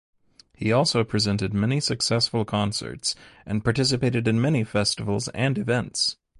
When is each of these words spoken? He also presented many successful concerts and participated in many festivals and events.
He 0.55 0.71
also 0.71 1.03
presented 1.03 1.53
many 1.53 1.79
successful 1.79 2.43
concerts 2.43 3.13
and 3.45 3.63
participated 3.63 4.27
in 4.27 4.41
many 4.41 4.63
festivals 4.63 5.27
and 5.27 5.59
events. 5.59 6.17